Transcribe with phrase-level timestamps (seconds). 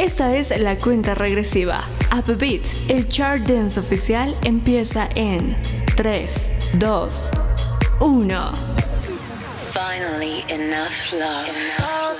[0.00, 1.84] Esta es la cuenta regresiva.
[2.10, 5.54] Upbeat, el chart dance oficial empieza en
[5.94, 7.30] 3, 2,
[8.00, 8.52] 1.
[9.74, 12.19] Finally, enough love.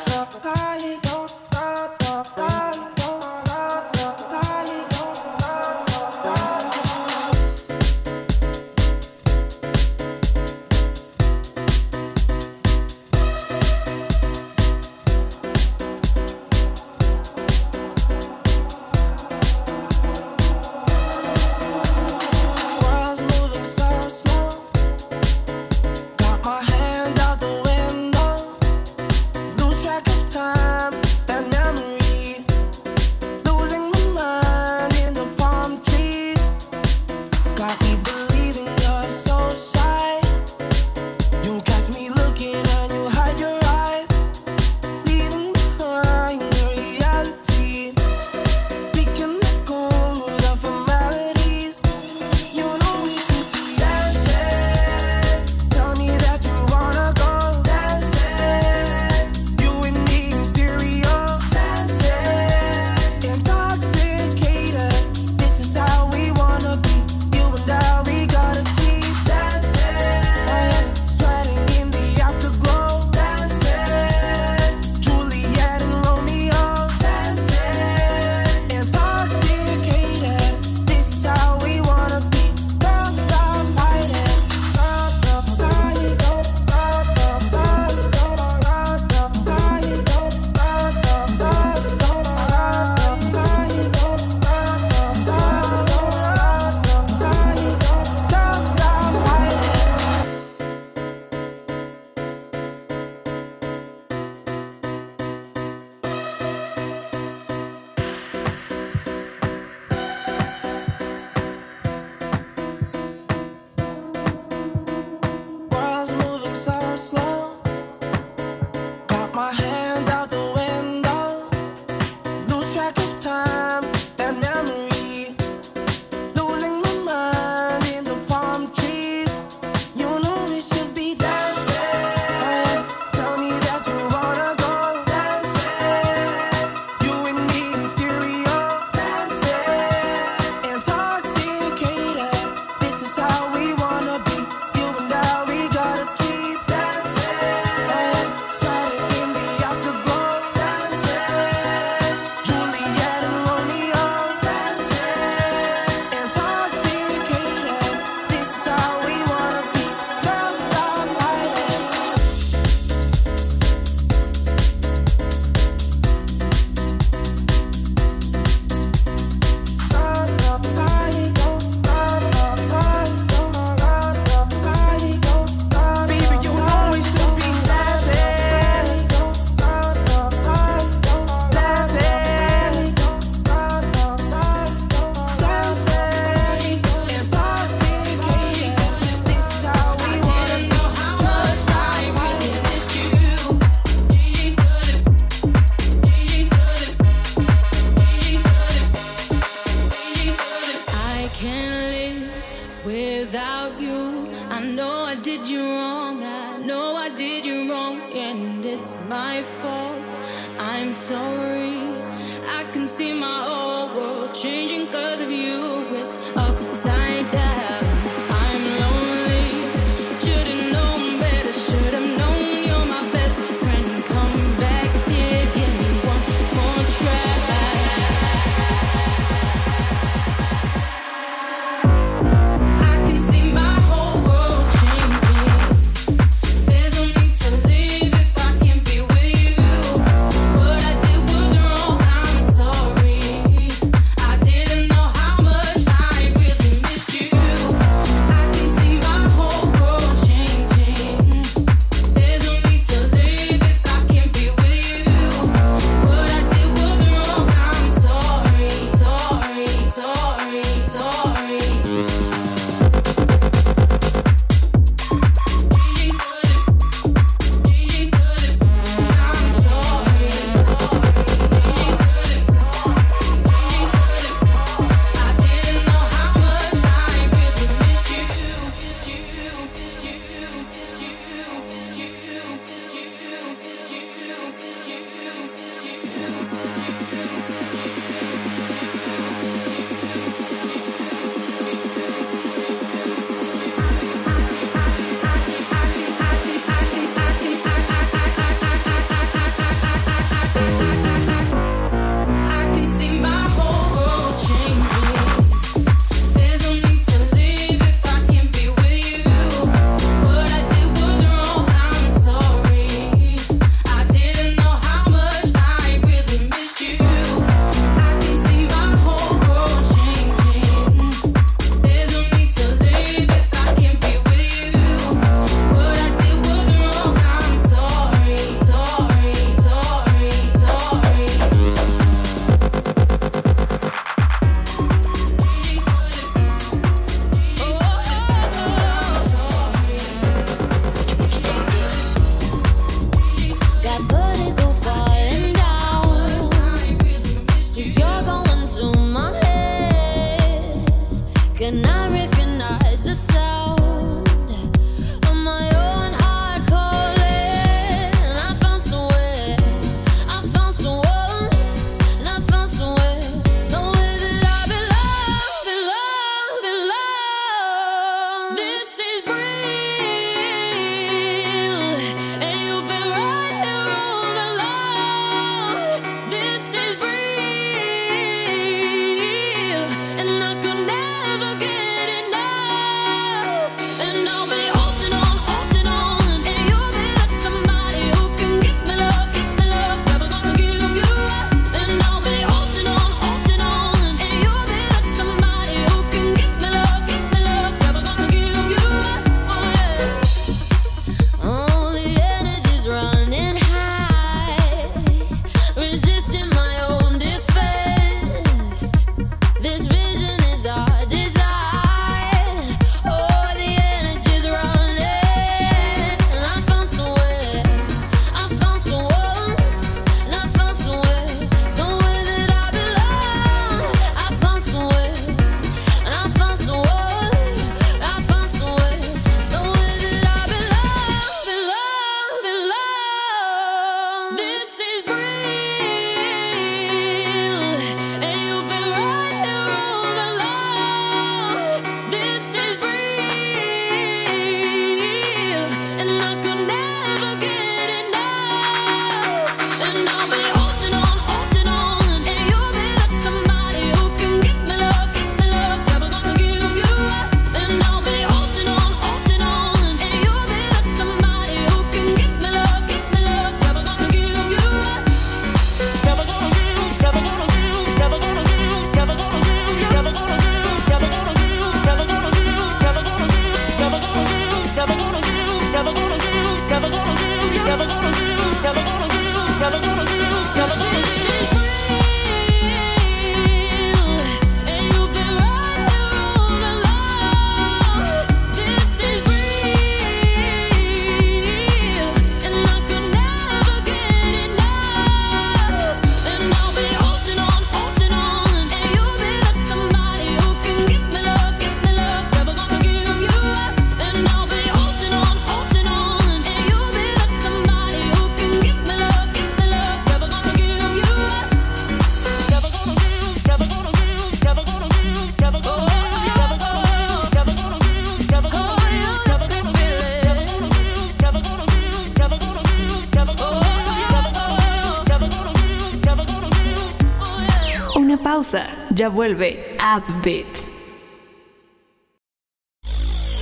[529.11, 530.69] Vuelve Upbeat.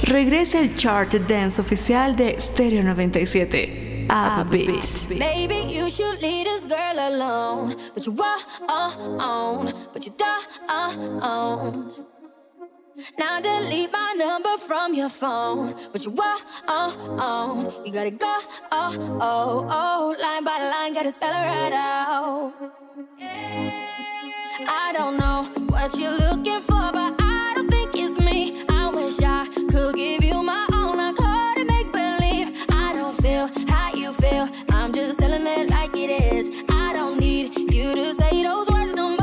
[0.02, 4.06] Regresa el chart dance oficial de Stereo 97.
[4.08, 5.08] Upbeat.
[5.10, 10.48] Maybe you should leave this girl alone, but you on, but you don't.
[13.18, 16.14] Now delete my number from your phone, but you
[16.66, 18.37] on, you gotta go,
[18.72, 22.52] oh, oh, oh, line by line, gotta spell it right out.
[24.67, 28.65] I don't know what you're looking for, but I don't think it's me.
[28.69, 30.99] I wish I could give you my own.
[30.99, 32.67] I couldn't make believe.
[32.71, 34.49] I don't feel how you feel.
[34.71, 36.65] I'm just telling it like it is.
[36.71, 39.19] I don't need you to say those words no more.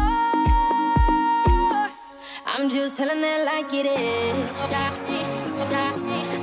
[2.46, 4.72] I'm just telling it like it is.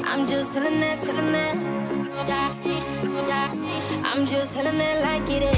[0.05, 1.57] I'm just telling it, telling it.
[4.05, 5.52] I'm just telling it like it is.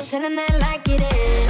[0.00, 1.49] I'm it like it is.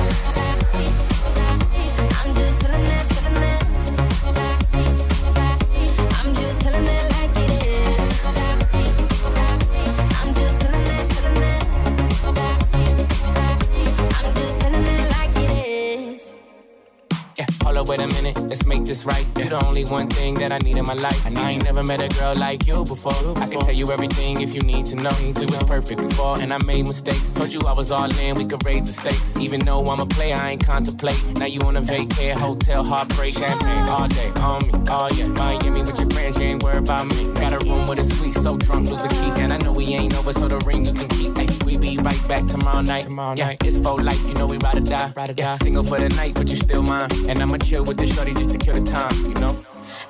[17.81, 19.27] Up, wait a minute, let's make this right.
[19.37, 21.27] You're the only one thing that I need in my life.
[21.27, 23.13] I ain't never met a girl like you before.
[23.39, 25.11] I can tell you everything if you need to know.
[25.21, 27.33] We was perfect before, and I made mistakes.
[27.33, 29.37] Told you I was all in, we could raise the stakes.
[29.37, 31.21] Even though I'm a player, I ain't contemplate.
[31.37, 35.27] Now you on a vacay, hotel, heartbreak, champagne all day, on me, oh yeah.
[35.29, 37.33] Miami with your friends, you ain't worried about me.
[37.35, 39.33] Got a room with a suite, so drunk, lose a key.
[39.43, 41.37] And I know we ain't over, so the ring you can keep.
[41.39, 43.05] Ay, we be right back tomorrow night.
[43.05, 43.65] Tomorrow yeah, night.
[43.65, 45.13] it's for life, you know we ride or die.
[45.17, 45.43] Ride or die.
[45.43, 47.09] Yeah, single for the night, but you still mine.
[47.29, 49.55] And I'ma chill with the shorty just to kill the time, you know?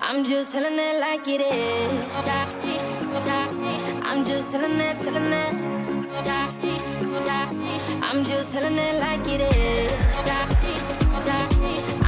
[0.00, 2.26] I'm just telling it like it is.
[4.08, 5.54] I'm just telling it, the net
[8.08, 10.28] I'm just telling it like it is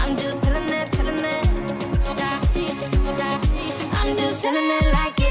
[0.03, 1.47] I'm just telling it the net
[4.01, 5.22] I'm just telling it like it.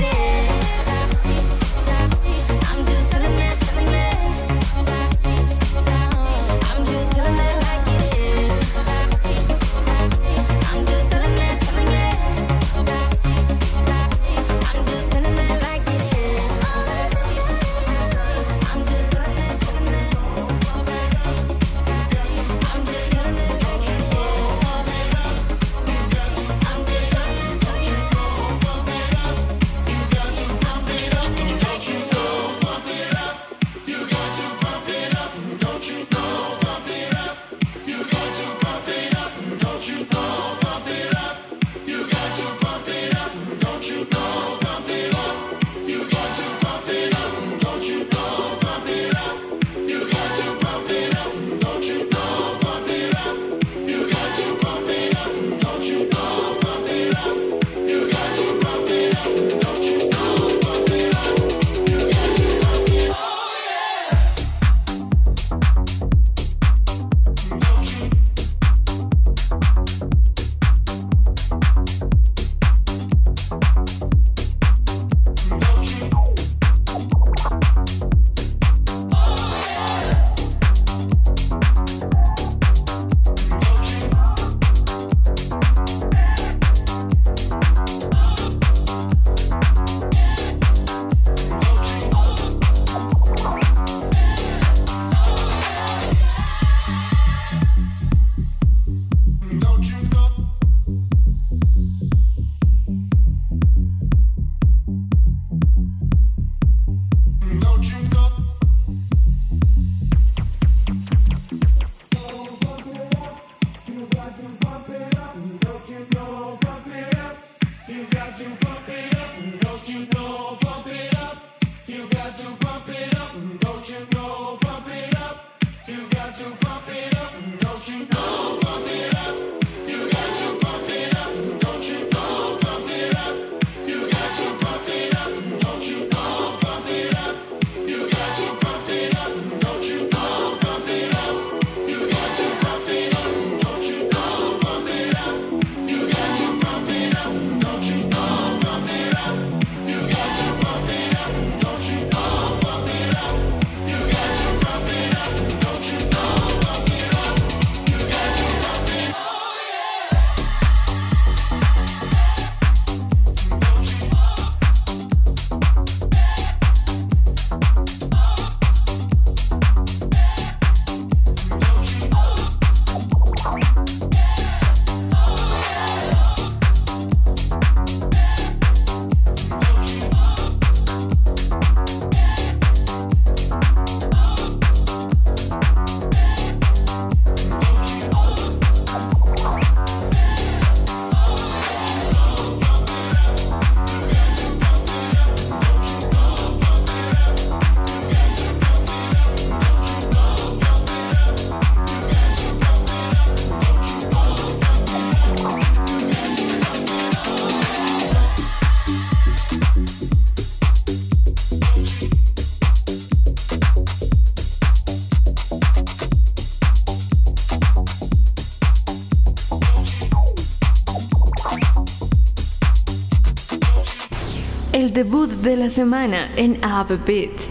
[224.92, 226.58] Debut de la semana en
[227.06, 227.51] Beat.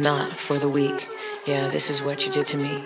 [0.00, 1.08] not for the weak.
[1.46, 2.84] Yeah, this is what you did to me.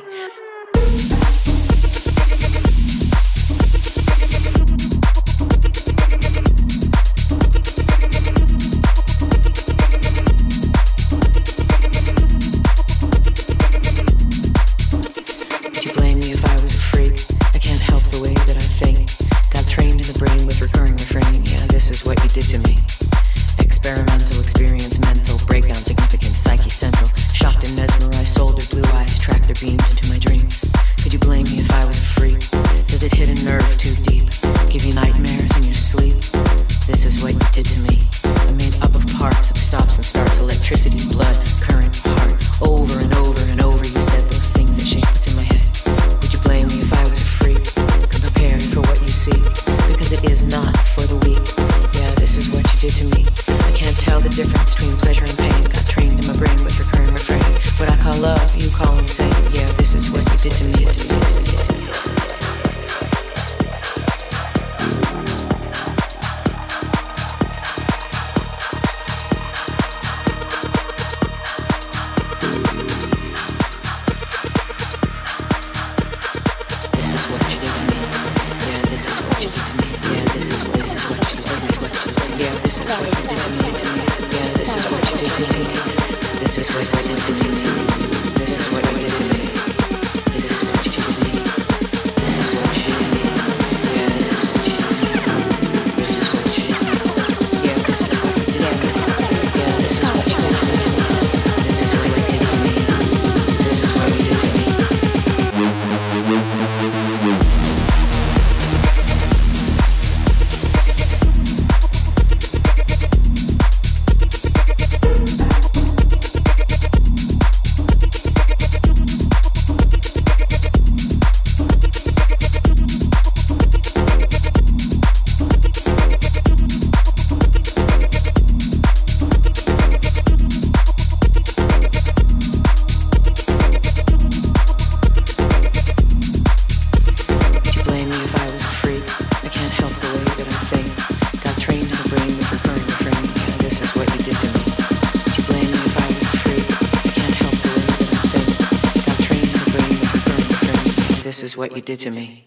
[151.84, 152.43] did to me.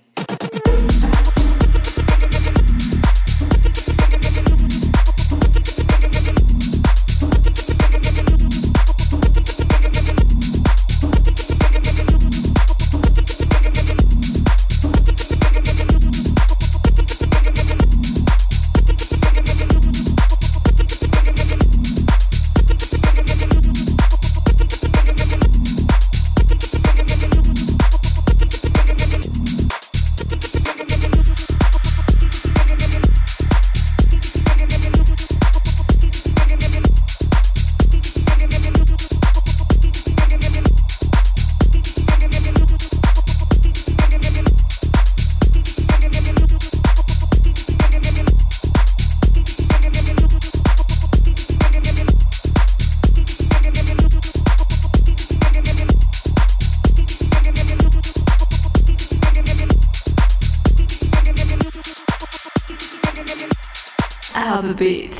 [64.36, 65.14] Alphabet.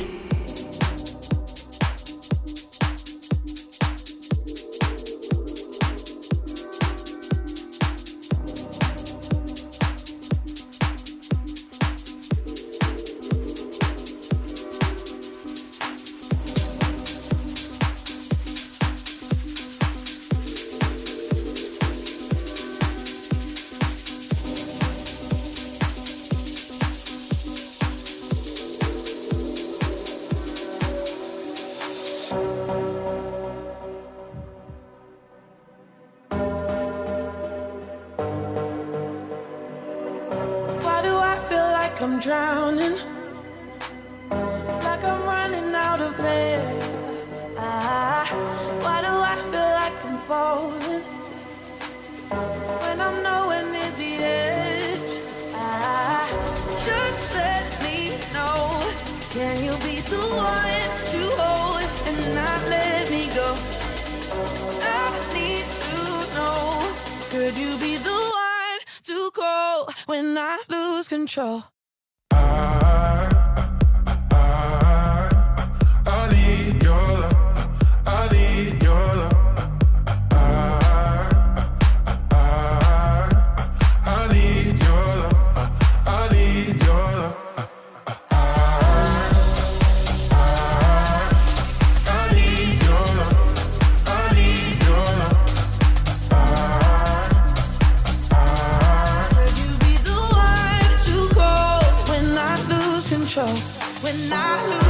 [104.08, 104.87] when I lose.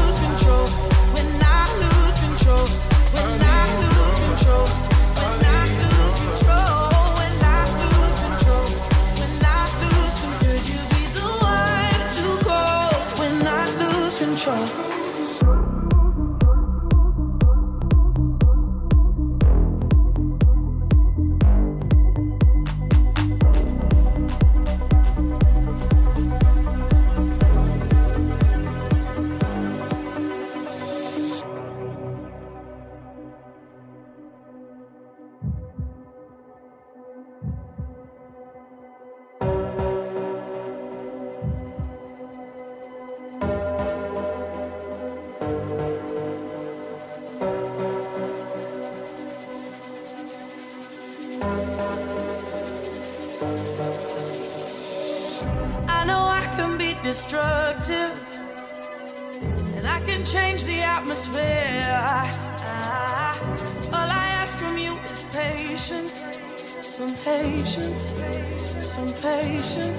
[69.49, 69.98] 一生。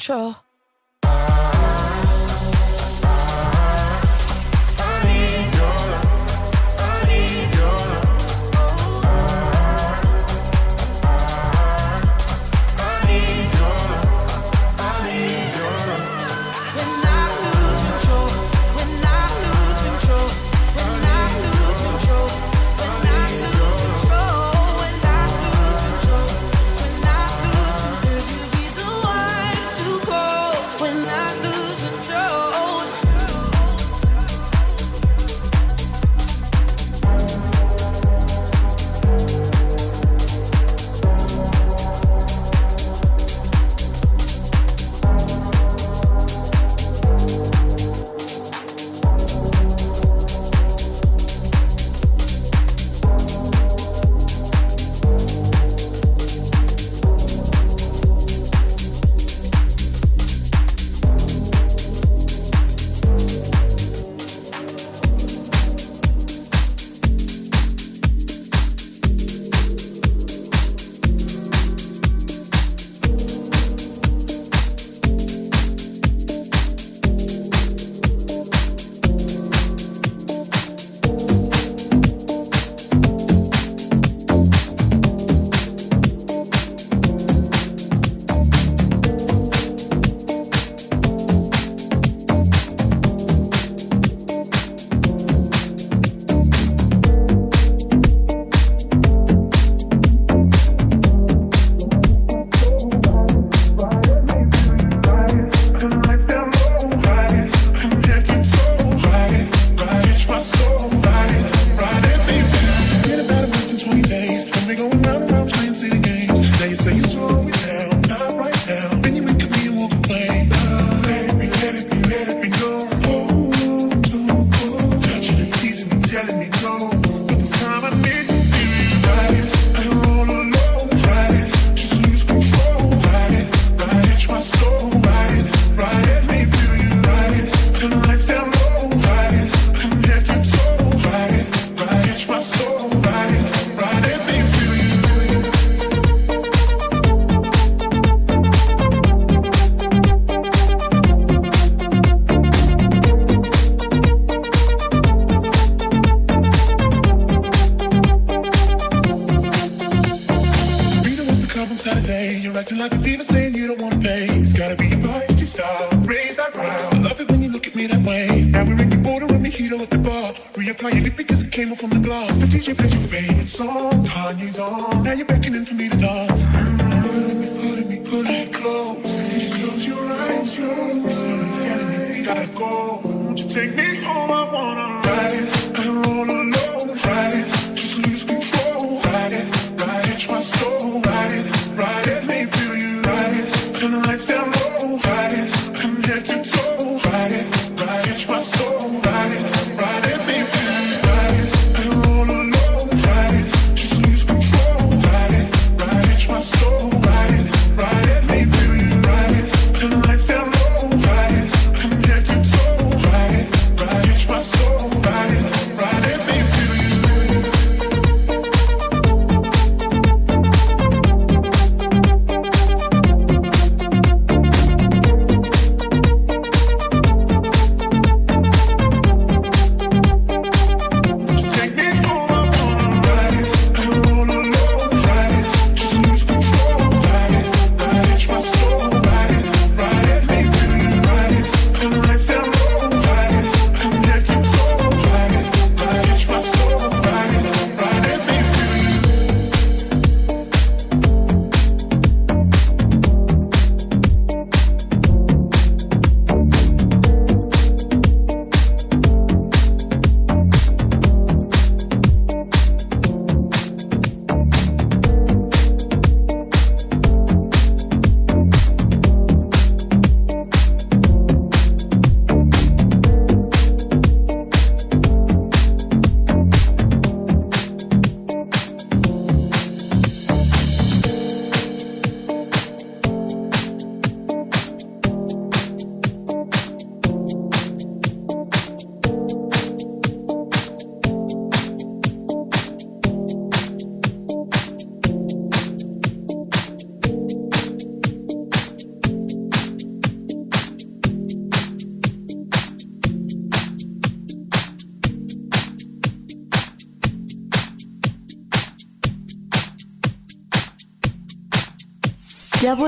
[0.00, 0.49] Control.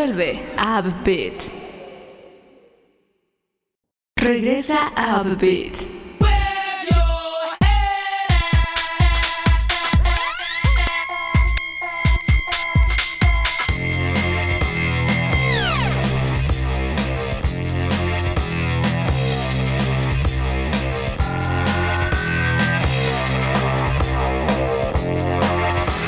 [0.02, 1.52] Vuelve a Upbeat.
[4.14, 5.76] Regresa a Upbeat.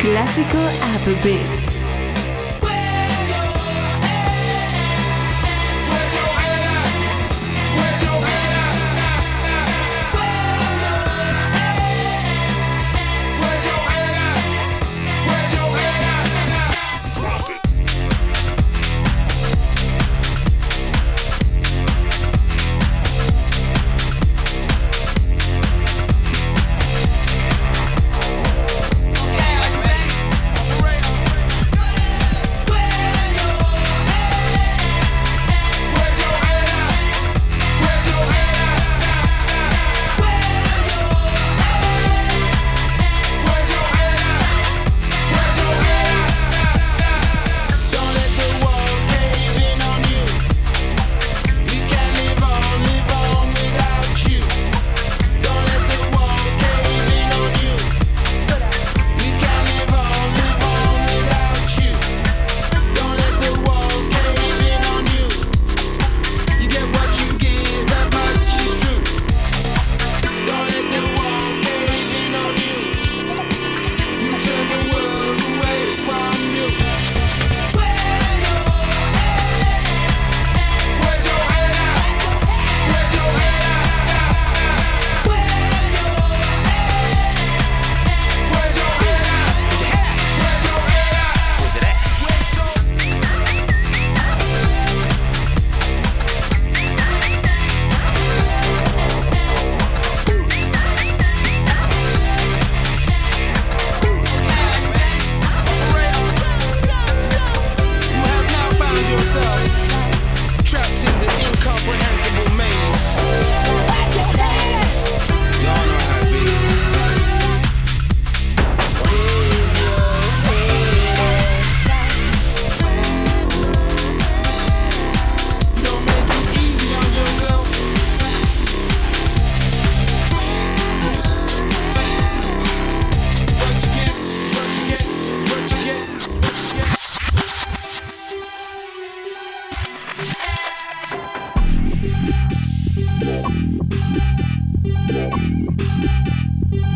[0.01, 0.59] Clásico
[0.97, 1.64] Upbeat.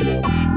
[0.01, 0.48] Yeah.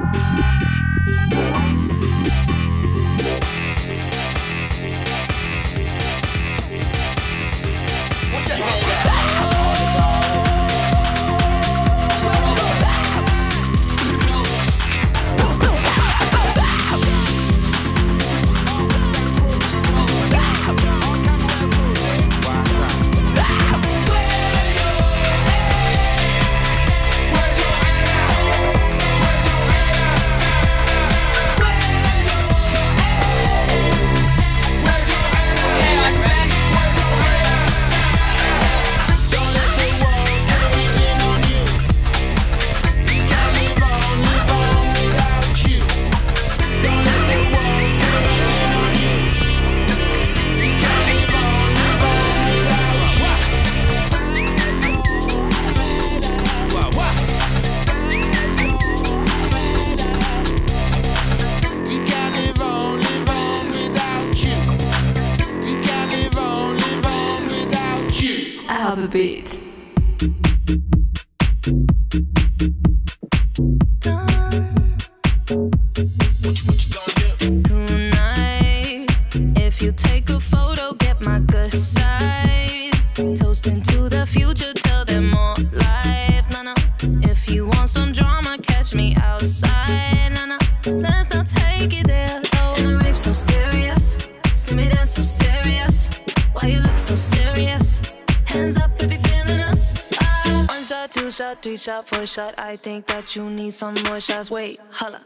[96.61, 98.01] Why you look so serious?
[98.45, 99.93] Hands up if you feeling us.
[100.21, 100.65] Ah.
[100.69, 102.53] One shot, two shot, three shot, four shot.
[102.57, 104.51] I think that you need some more shots.
[104.51, 105.21] Wait, holla.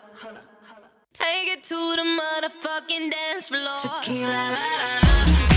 [1.13, 3.79] Take it to the motherfucking dance floor.
[3.81, 5.54] Tequila, la, la, la.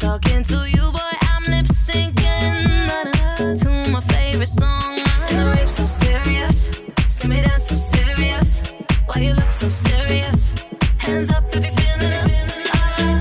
[0.00, 1.12] talking to you, boy.
[1.20, 2.88] I'm lip syncing
[3.36, 4.98] to my favorite song.
[5.28, 8.62] And the rape so serious, see me dance so serious.
[9.06, 10.54] Why you look so serious?
[10.96, 12.46] Hands up if you're feeling us.
[12.72, 13.20] Uh.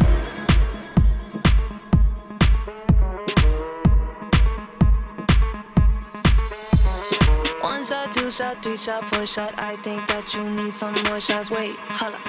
[7.62, 9.54] One shot, two shot, three shot, four shot.
[9.58, 11.52] I think that you need some more shots.
[11.52, 12.20] Wait, holla.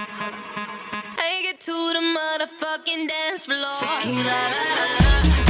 [1.20, 3.74] Take it to the motherfucking dance floor.
[3.78, 5.49] Tequila, la, la, la.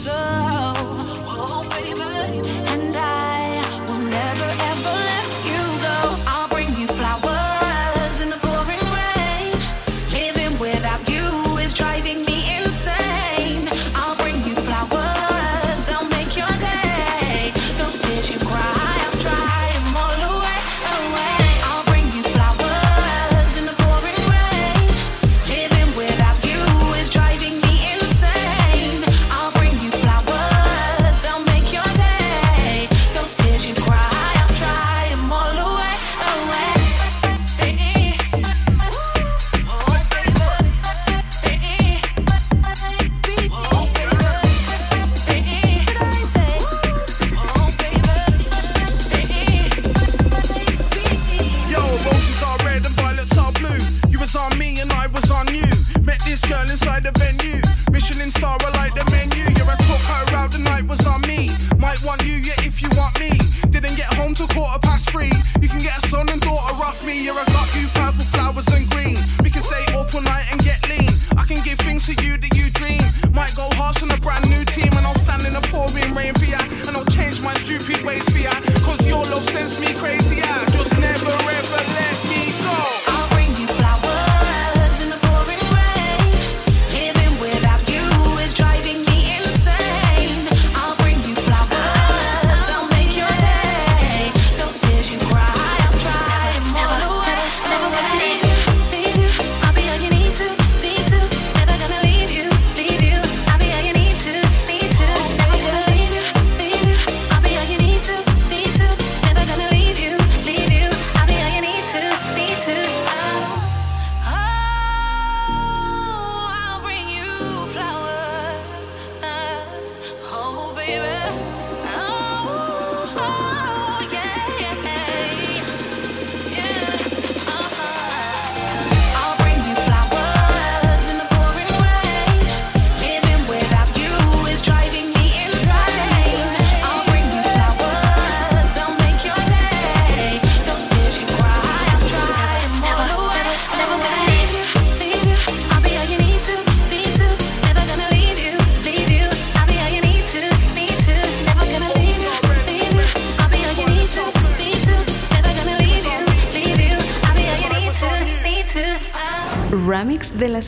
[0.00, 0.59] So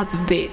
[0.00, 0.50] Upbeat.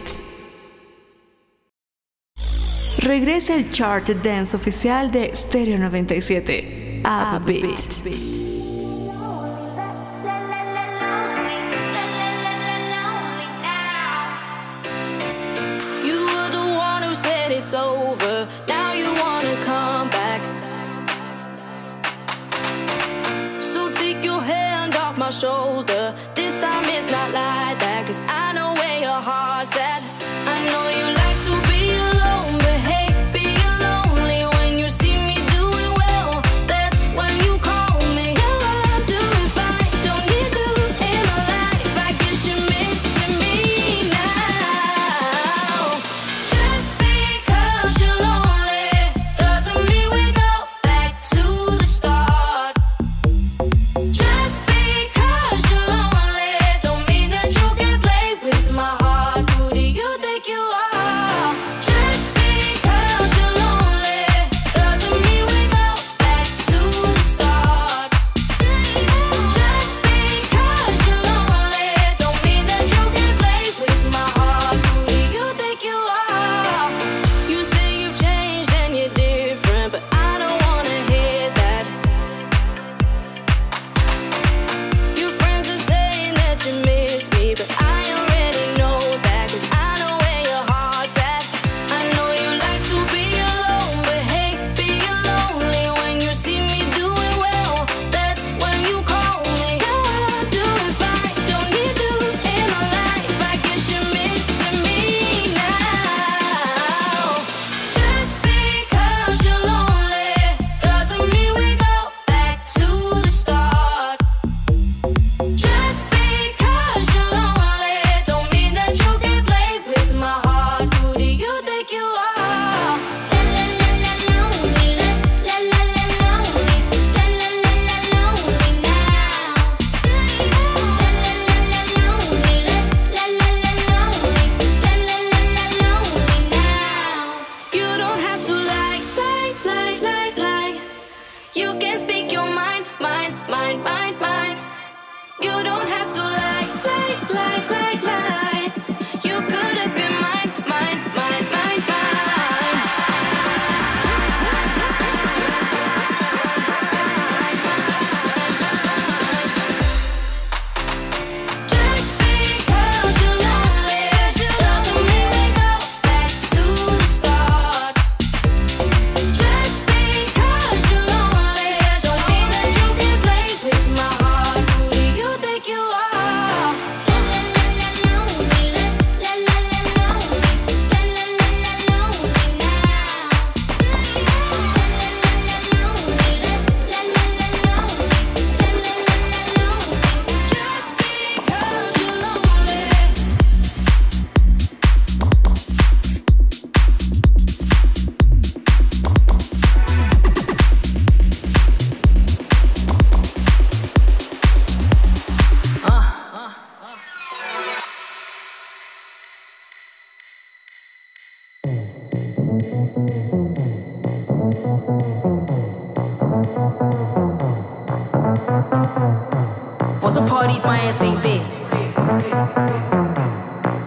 [2.99, 7.01] Regresa el chart dance oficial de Stereo 97.
[7.05, 7.63] Upbeat.
[7.63, 8.37] Upbeat.
[25.31, 26.15] shoulder.
[26.35, 28.46] This time it's not like that, cause I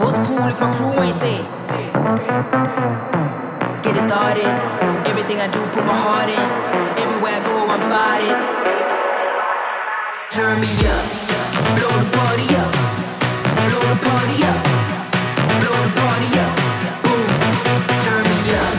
[0.00, 1.44] What's cool if my crew ain't there?
[3.82, 4.50] Get it started.
[5.06, 6.46] Everything I do, put my heart in.
[6.98, 8.36] Everywhere I go, I'm spotted.
[10.34, 11.06] Turn me up.
[11.78, 12.72] Blow the party up.
[13.70, 14.60] Blow the party up.
[15.62, 16.54] Blow the party up.
[17.06, 17.30] Boom.
[18.02, 18.74] Turn me up.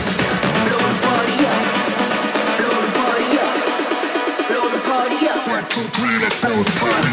[0.68, 1.60] Blow the party up.
[2.60, 3.56] Blow the party up.
[4.52, 5.40] Blow the party up.
[5.48, 7.11] One, two, three, let's blow the party